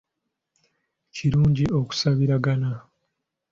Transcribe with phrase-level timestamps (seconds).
[1.15, 2.71] Kirungi okusabiragana